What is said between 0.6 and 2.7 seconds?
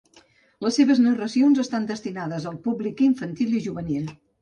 Les seves narracions estan destinades al